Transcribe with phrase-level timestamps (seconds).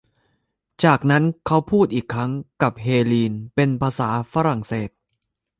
[0.83, 4.89] จากนั้นเขาพูดอีกครั้งกับเฮลีนเป็นภาษาฝรั่งเศส